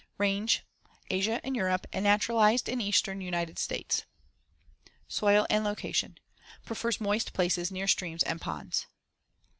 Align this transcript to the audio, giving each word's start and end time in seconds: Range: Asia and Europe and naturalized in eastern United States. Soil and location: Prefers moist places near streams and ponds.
Range: 0.17 0.63
Asia 1.11 1.39
and 1.43 1.55
Europe 1.55 1.85
and 1.93 2.03
naturalized 2.05 2.67
in 2.67 2.81
eastern 2.81 3.21
United 3.21 3.59
States. 3.59 4.05
Soil 5.07 5.45
and 5.47 5.63
location: 5.63 6.17
Prefers 6.65 6.99
moist 6.99 7.33
places 7.33 7.71
near 7.71 7.87
streams 7.87 8.23
and 8.23 8.41
ponds. 8.41 8.87